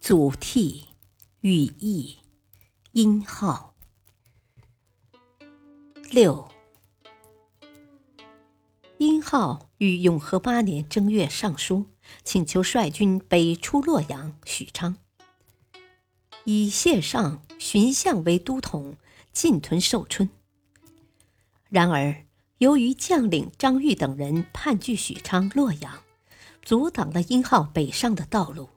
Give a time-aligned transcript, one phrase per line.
[0.00, 0.86] 祖逖、
[1.42, 2.16] 羽翼、
[2.92, 3.74] 殷浩。
[6.10, 6.50] 六，
[8.96, 11.84] 殷浩于永和八年正月上书，
[12.24, 14.96] 请求率军北出洛阳、许昌，
[16.44, 18.96] 以谢尚、荀相为都统，
[19.34, 20.30] 进屯寿春。
[21.68, 22.24] 然而，
[22.56, 26.02] 由于将领张玉等人叛据许昌、洛阳，
[26.62, 28.70] 阻挡了殷浩北上的道路。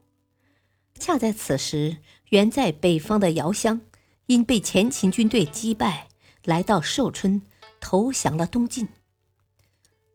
[1.03, 1.98] 恰在此时，
[2.30, 3.81] 原在北方的姚襄
[4.27, 6.08] 因被前秦军队击败，
[6.45, 7.41] 来到寿春
[7.81, 8.88] 投降了东晋。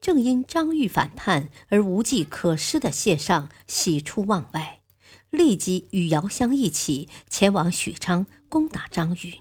[0.01, 4.81] 正因张玉反叛而无计可施的谢尚喜出望外，
[5.29, 9.41] 立即与姚襄一起前往许昌攻打张玉。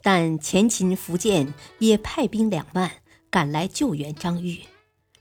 [0.00, 2.90] 但前秦苻建也派兵两万
[3.28, 4.62] 赶来救援张玉，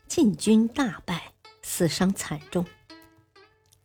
[0.07, 2.65] 晋军大败，死伤惨重。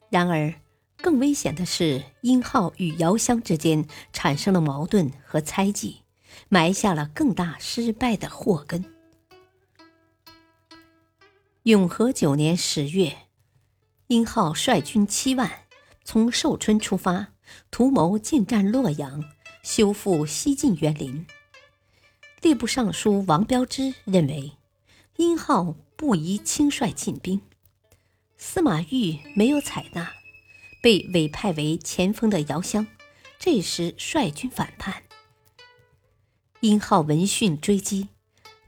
[0.09, 0.62] 然而。
[1.03, 6.03] 更危险的是，殷浩与姚襄之间产生了矛盾和猜忌，
[6.49, 8.85] 埋下了更大失败的祸根。
[11.65, 13.17] 永和九年十月，
[14.07, 15.65] 殷浩率军七万
[16.05, 17.33] 从寿春出发，
[17.73, 19.25] 图谋进占洛阳，
[19.65, 21.27] 修复西晋园林。
[22.41, 24.53] 吏部尚书王彪之认为，
[25.17, 27.41] 殷浩不宜轻率进兵，
[28.37, 30.22] 司马懿没有采纳。
[30.83, 32.89] 被委派为前锋的姚襄，
[33.39, 35.05] 这时率军反叛。
[36.61, 38.09] 殷浩闻讯追击，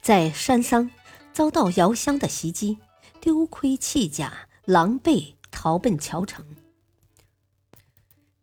[0.00, 0.90] 在山桑
[1.32, 2.78] 遭到姚襄的袭击，
[3.20, 6.56] 丢盔弃甲，狼狈逃奔谯城。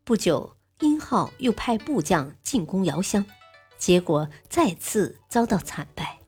[0.03, 3.25] 不久，殷浩又派部将进攻姚襄，
[3.77, 6.19] 结果再次遭到惨败。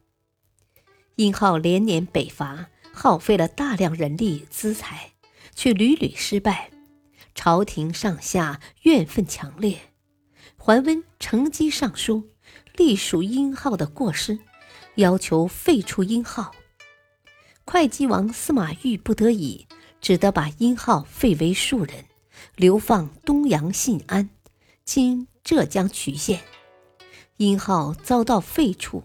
[1.18, 5.12] 殷浩连年北伐，耗费了大量人力资财，
[5.54, 6.70] 却屡屡失败。
[7.36, 9.80] 朝廷上下怨愤强烈，
[10.58, 12.30] 桓温乘机上书，
[12.76, 14.40] 隶属殷浩的过失，
[14.96, 16.54] 要求废除殷浩。
[17.66, 19.68] 会稽王司马昱不得已，
[20.00, 22.06] 只得把殷浩废为庶人，
[22.56, 24.30] 流放东阳信安
[24.86, 26.42] （今浙江衢县）。
[27.38, 29.04] 殷浩遭到废黜，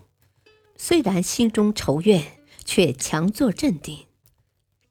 [0.77, 4.06] 虽然心中仇怨，却强作镇定，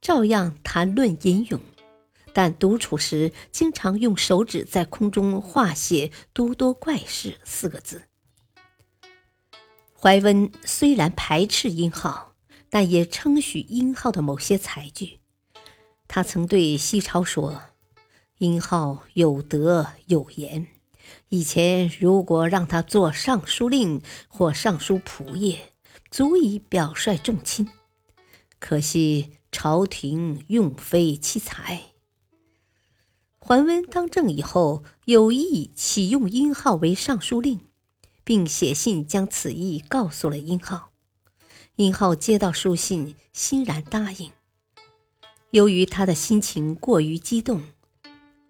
[0.01, 1.61] 照样谈论吟咏。
[2.37, 8.03] 但独处时，经常用手指在空中画写“多多怪事”四个字。
[9.99, 12.35] 怀温虽然排斥殷浩，
[12.69, 15.19] 但也称许殷浩的某些才具。
[16.07, 17.59] 他曾对西超说
[18.37, 20.67] ：“殷浩有德有言，
[21.29, 25.57] 以前如果让他做尚书令或尚书仆射，
[26.11, 27.67] 足以表率众亲。
[28.59, 31.81] 可惜朝廷用非其才。”
[33.47, 37.61] 桓温当政以后，有意启用殷浩为尚书令，
[38.25, 40.91] 并写信将此意告诉了殷浩。
[41.77, 44.33] 殷浩接到书信，欣然答应。
[45.51, 47.63] 由于他的心情过于激动，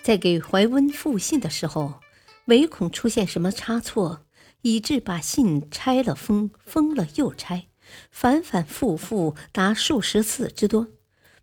[0.01, 1.99] 在给怀温复信的时候，
[2.45, 4.25] 唯恐出现什么差错，
[4.63, 7.67] 以致把信拆了封，封了又拆，
[8.09, 10.87] 反反复复达数十次之多。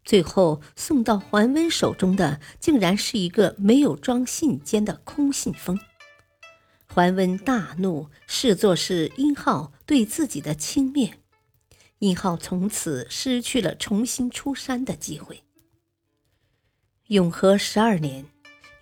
[0.04, 5.80] 最后送到桓温手中的，竟然是一个没有装信笺的空信封。
[6.86, 11.14] 桓温大怒，视作是殷浩对自己的轻蔑。
[12.00, 15.42] 殷浩从此失去了重新出山的机会。
[17.06, 18.26] 永和十二年，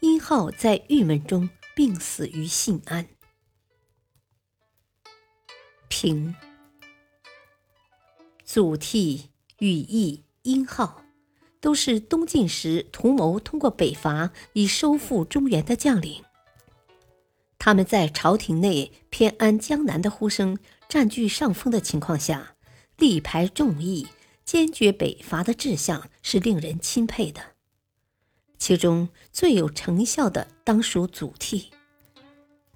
[0.01, 3.07] 殷浩在郁闷中病死于信安。
[5.89, 6.35] 平，
[8.45, 9.29] 祖逖、
[9.59, 11.02] 羽翼、殷浩。
[11.63, 16.23] 都是东晋时图谋通过北伐以收复中原的将领。
[17.57, 22.57] 他们在朝廷内偏安江南的呼声占据上风的情况下，
[22.99, 24.09] 力排众议，
[24.45, 27.41] 坚决北伐的志向是令人钦佩的。
[28.59, 31.67] 其中最有成效的当属祖逖，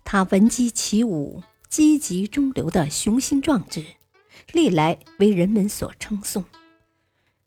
[0.04, 3.84] 他闻鸡起舞、积极中流的雄心壮志，
[4.52, 6.44] 历来为人们所称颂。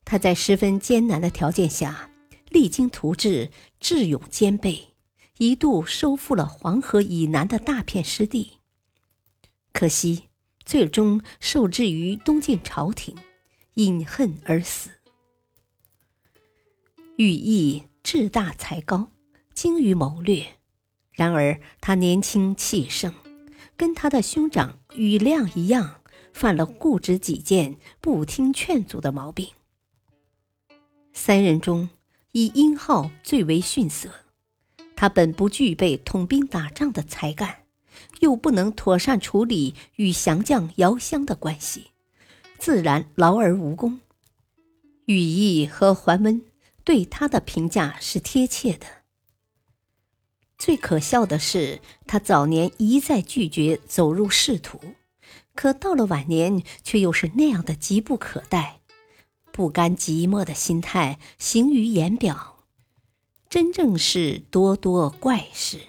[0.09, 2.09] 他在十分艰难的条件下
[2.49, 4.95] 励精图治、智勇兼备，
[5.37, 8.53] 一度收复了黄河以南的大片失地，
[9.71, 10.23] 可惜
[10.65, 13.15] 最终受制于东晋朝廷，
[13.75, 14.89] 饮恨而死。
[17.17, 19.11] 羽翼志大才高，
[19.53, 20.43] 精于谋略，
[21.11, 23.13] 然而他年轻气盛，
[23.77, 26.01] 跟他的兄长羽亮一样，
[26.33, 29.47] 犯了固执己见、不听劝阻的毛病。
[31.13, 31.89] 三人中，
[32.31, 34.09] 以殷浩最为逊色。
[34.95, 37.63] 他本不具备统兵打仗的才干，
[38.19, 41.91] 又不能妥善处理与降将姚襄的关系，
[42.57, 44.01] 自然劳而无功。
[45.05, 46.41] 羽翼和桓温
[46.83, 48.85] 对他的评价是贴切的。
[50.57, 54.79] 最可笑的是，他早年一再拒绝走入仕途，
[55.55, 58.78] 可到了晚年却又是那样的急不可待，
[59.59, 62.63] 不甘寂寞的心态行于言表。
[63.49, 65.81] 真正是多多怪事。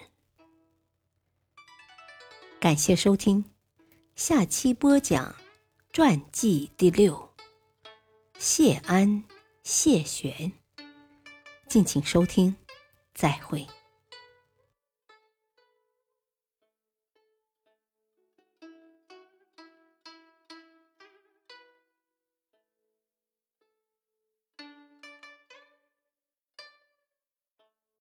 [2.59, 3.45] 感谢收听，
[4.13, 5.33] 下期播讲
[5.93, 7.29] 传记第六，
[8.37, 9.23] 谢安、
[9.63, 10.51] 谢玄。
[11.69, 12.53] 敬请收听，
[13.13, 13.65] 再会。